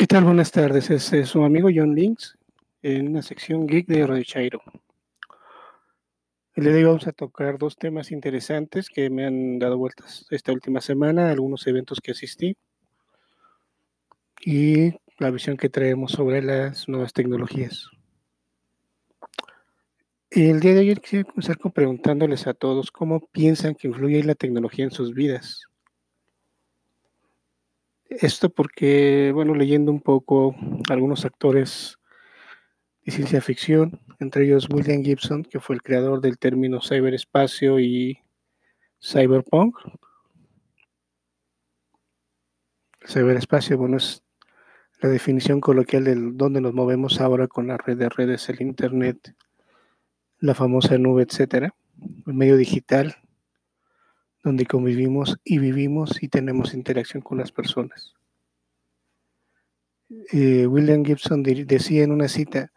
[0.00, 0.24] ¿Qué tal?
[0.24, 0.88] Buenas tardes.
[0.88, 2.38] Es, es su amigo John Links
[2.80, 4.62] en la sección Geek de Radio Chairo.
[6.54, 10.24] El día de hoy vamos a tocar dos temas interesantes que me han dado vueltas
[10.30, 12.56] esta última semana, algunos eventos que asistí
[14.40, 17.90] y la visión que traemos sobre las nuevas tecnologías.
[20.30, 24.34] El día de hoy quisiera comenzar con preguntándoles a todos cómo piensan que influye la
[24.34, 25.69] tecnología en sus vidas.
[28.10, 30.56] Esto porque, bueno, leyendo un poco
[30.88, 31.96] algunos actores
[33.04, 38.18] de ciencia ficción, entre ellos William Gibson, que fue el creador del término ciberespacio y
[39.00, 39.76] cyberpunk.
[43.02, 44.24] El ciberespacio, bueno, es
[45.00, 49.36] la definición coloquial de dónde nos movemos ahora con la red de redes, el Internet,
[50.40, 51.76] la famosa nube, etcétera,
[52.26, 53.16] el medio digital
[54.42, 58.14] donde convivimos y vivimos y tenemos interacción con las personas.
[60.32, 62.72] Eh, William Gibson decía en una cita,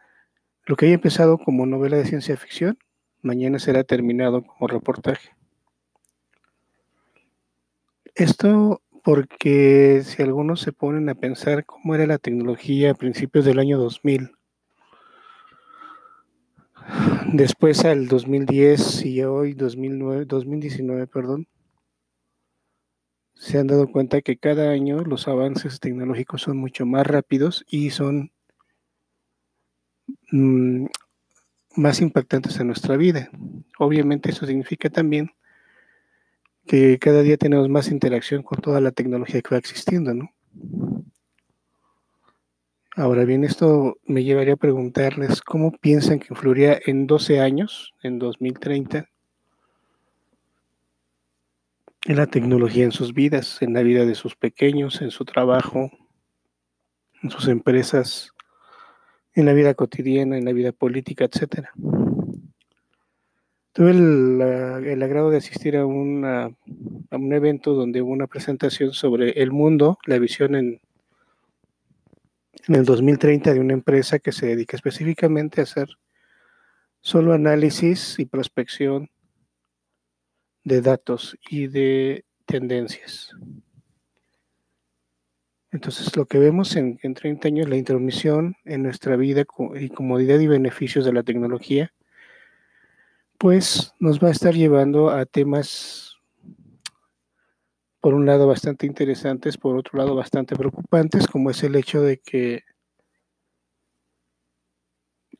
[0.65, 2.77] lo que haya empezado como novela de ciencia ficción,
[3.21, 5.31] mañana será terminado como reportaje.
[8.15, 13.59] Esto porque si algunos se ponen a pensar cómo era la tecnología a principios del
[13.59, 14.31] año 2000,
[17.33, 21.47] después al 2010 y hoy 2009, 2019, perdón,
[23.43, 27.89] se han dado cuenta que cada año los avances tecnológicos son mucho más rápidos y
[27.89, 28.31] son
[30.31, 30.85] mm,
[31.75, 33.29] más impactantes en nuestra vida.
[33.79, 35.31] Obviamente eso significa también
[36.65, 40.29] que cada día tenemos más interacción con toda la tecnología que va existiendo, ¿no?
[42.95, 48.19] Ahora bien, esto me llevaría a preguntarles cómo piensan que influiría en 12 años, en
[48.19, 49.09] 2030,
[52.05, 55.89] en la tecnología en sus vidas, en la vida de sus pequeños, en su trabajo,
[57.21, 58.31] en sus empresas,
[59.33, 61.67] en la vida cotidiana, en la vida política, etc.
[63.71, 66.45] Tuve el, agrado de asistir a, una,
[67.09, 70.81] a un evento donde hubo una presentación sobre el mundo, la visión en,
[72.67, 75.89] en el 2030 de una empresa que se dedica específicamente a hacer
[76.99, 79.09] solo análisis y prospección
[80.63, 83.31] de datos y de tendencias.
[85.71, 89.43] Entonces, lo que vemos en, 30 años, la intromisión en nuestra vida
[89.75, 91.91] y comodidad y beneficios de la tecnología,
[93.39, 96.17] pues nos va a estar llevando a temas,
[97.99, 102.19] por un lado, bastante interesantes, por otro lado, bastante preocupantes, como es el hecho de
[102.19, 102.63] que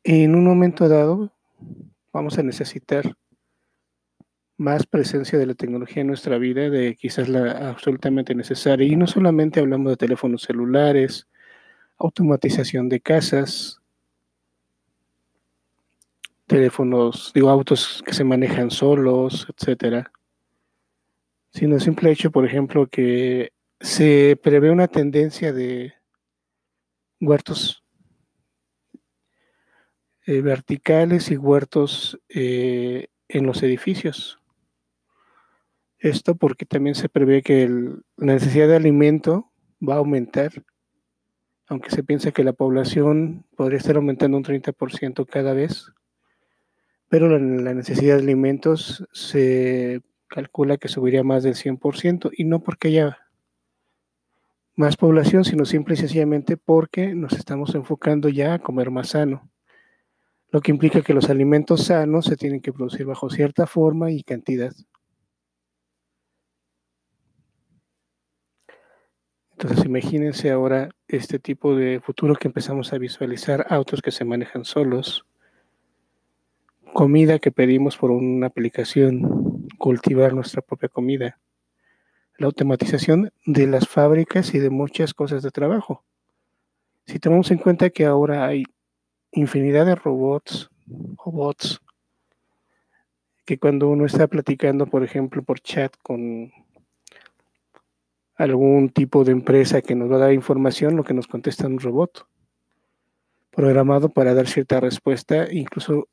[0.04, 1.32] en un momento dado
[2.12, 3.16] vamos a necesitar
[4.58, 8.88] más presencia de la tecnología en nuestra vida, de quizás la absolutamente necesaria.
[8.88, 11.28] Y no solamente hablamos de teléfonos celulares,
[11.98, 13.80] automatización de casas,
[16.48, 20.12] teléfonos, digo, autos que se manejan solos, etcétera,
[21.52, 25.94] sino simple hecho, por ejemplo, que se prevé una tendencia de
[27.20, 27.84] huertos
[30.26, 34.43] eh, verticales y huertos eh, en los edificios.
[36.04, 39.50] Esto porque también se prevé que la necesidad de alimento
[39.82, 40.52] va a aumentar,
[41.68, 45.94] aunque se piensa que la población podría estar aumentando un 30% cada vez,
[47.08, 52.90] pero la, necesidad de alimentos se calcula que subiría más del 100% y no porque
[52.90, 53.20] haya
[54.76, 59.50] más población, sino simple y sencillamente porque nos estamos enfocando ya a comer más sano,
[60.50, 64.22] lo que implica que los alimentos sanos se tienen que producir bajo cierta forma y
[64.24, 64.74] cantidad.
[69.64, 74.66] Entonces imagínense ahora este tipo de futuro que empezamos a visualizar, autos que se manejan
[74.66, 75.26] solos,
[76.92, 81.40] comida que pedimos por una aplicación, cultivar nuestra propia comida,
[82.38, 86.04] la automatización de las fábricas y de muchas cosas de trabajo.
[87.06, 88.66] Si tomamos en cuenta que ahora hay
[89.32, 90.72] infinidad de robots
[91.16, 91.80] o bots,
[93.46, 96.52] que cuando uno está platicando, por ejemplo, por chat con
[98.36, 101.80] algún tipo de empresa que nos va a dar información, lo que nos contesta un
[101.80, 102.28] robot
[103.52, 106.08] programado para dar cierta respuesta, incluso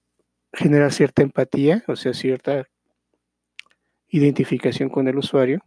[0.52, 2.66] generar cierta empatía, o sea, cierta
[4.08, 5.62] identificación con el usuario.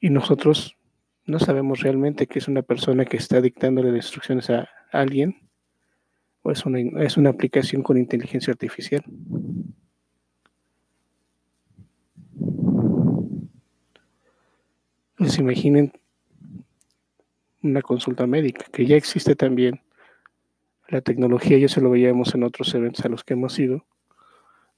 [0.00, 0.76] Y nosotros
[1.24, 5.48] no sabemos realmente que es una persona que está dictándole instrucciones a alguien
[6.42, 9.02] o es una, es una aplicación con inteligencia artificial.
[15.18, 15.92] Pues imaginen
[17.60, 19.80] una consulta médica, que ya existe también.
[20.86, 23.84] La tecnología ya se lo veíamos en otros eventos a los que hemos ido,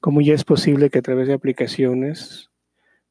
[0.01, 2.51] como ya es posible que a través de aplicaciones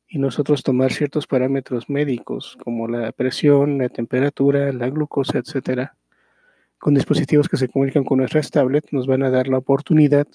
[0.08, 5.96] y nosotros tomar ciertos parámetros médicos como la presión, la temperatura, la glucosa, etcétera,
[6.80, 10.28] con dispositivos que se comunican con nuestras tablets, nos van a dar la oportunidad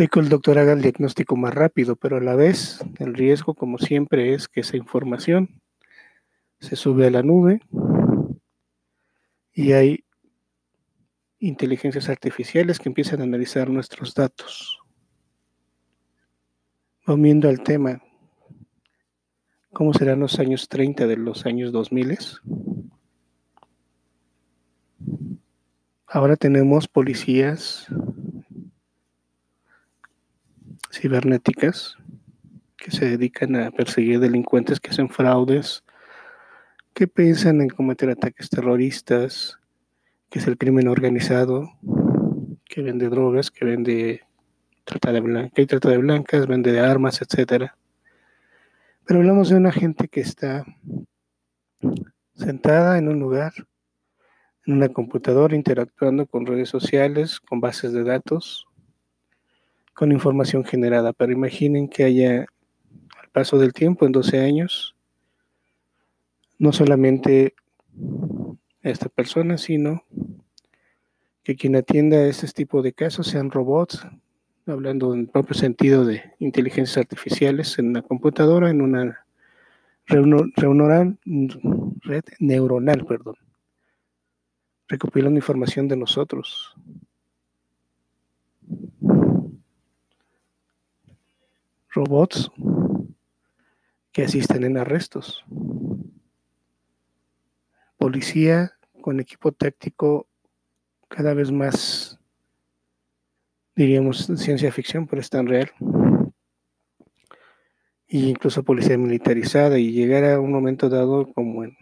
[0.00, 3.52] de que el doctor haga el diagnóstico más rápido, pero a la vez el riesgo,
[3.52, 5.60] como siempre, es que esa información
[6.58, 7.60] se sube a la nube
[9.52, 10.06] y hay
[11.38, 14.78] inteligencias artificiales que empiezan a analizar nuestros datos.
[17.06, 18.02] Volviendo al tema,
[19.70, 22.16] ¿cómo serán los años 30 de los años 2000?
[26.06, 27.86] Ahora tenemos policías
[30.90, 31.96] cibernéticas
[32.76, 35.84] que se dedican a perseguir delincuentes que hacen fraudes,
[36.94, 39.58] que piensan en cometer ataques terroristas,
[40.30, 41.70] que es el crimen organizado,
[42.64, 44.22] que vende drogas, que vende
[44.84, 47.76] trata de blancas, que hay trata de blancas, vende de armas, etcétera.
[49.04, 50.64] Pero hablamos de una gente que está
[52.34, 53.52] sentada en un lugar,
[54.66, 58.66] en una computadora, interactuando con redes sociales, con bases de datos,
[60.00, 62.46] con información generada, pero imaginen que haya,
[63.20, 64.96] al paso del tiempo, en 12 años,
[66.58, 67.54] no solamente
[68.80, 70.06] esta persona, sino
[71.42, 74.06] que quien atienda este tipo de casos sean robots,
[74.64, 79.26] hablando en el propio sentido de inteligencias artificiales en una computadora, en una
[80.06, 80.24] red
[82.38, 83.36] neuronal, perdón,
[84.88, 86.74] recopilando información de nosotros,
[91.90, 92.50] robots
[94.12, 95.44] que asisten en arrestos.
[97.96, 100.26] Policía con equipo táctico
[101.08, 102.18] cada vez más,
[103.74, 105.70] diríamos, ciencia ficción, pero es tan real.
[108.06, 111.76] Y incluso policía militarizada y llegar a un momento dado como en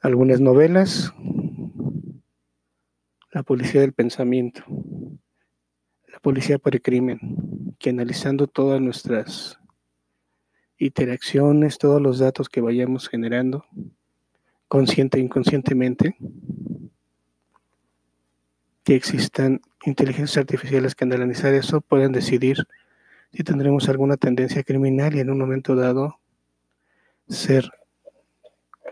[0.00, 1.12] algunas novelas,
[3.30, 4.64] la policía del pensamiento,
[6.24, 7.20] policía por el crimen
[7.78, 9.60] que analizando todas nuestras
[10.78, 13.66] interacciones, todos los datos que vayamos generando,
[14.66, 16.16] consciente e inconscientemente,
[18.84, 22.56] que existan inteligencias artificiales que al analizar eso puedan decidir
[23.34, 26.20] si tendremos alguna tendencia criminal y en un momento dado
[27.28, 27.70] ser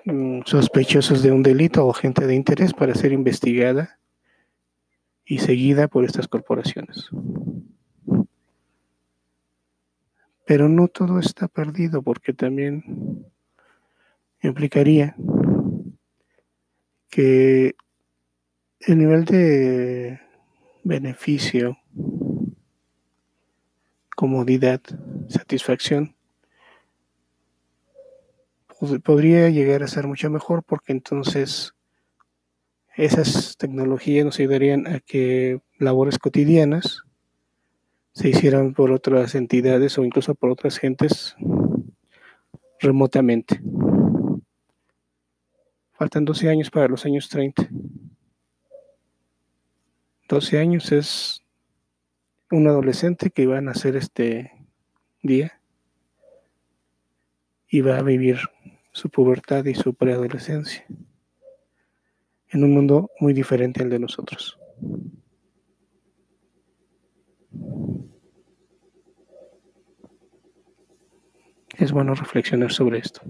[0.04, 3.98] mm, sospechosos de un delito o gente de interés para ser investigada
[5.24, 7.10] y seguida por estas corporaciones.
[10.44, 13.24] Pero no todo está perdido porque también
[14.42, 15.14] implicaría
[17.08, 17.76] que
[18.80, 20.20] el nivel de
[20.82, 21.78] beneficio,
[24.16, 24.80] comodidad,
[25.28, 26.16] satisfacción
[29.04, 31.74] podría llegar a ser mucho mejor porque entonces
[32.96, 37.04] esas tecnologías nos ayudarían a que labores cotidianas
[38.12, 41.34] se hicieran por otras entidades o incluso por otras gentes
[42.80, 43.60] remotamente.
[45.92, 47.68] Faltan 12 años para los años 30.
[50.28, 51.42] 12 años es
[52.50, 54.52] un adolescente que va a nacer este
[55.22, 55.60] día
[57.68, 58.38] y va a vivir
[58.90, 60.86] su pubertad y su preadolescencia
[62.52, 64.58] en un mundo muy diferente al de nosotros.
[71.78, 73.22] Es bueno reflexionar sobre esto.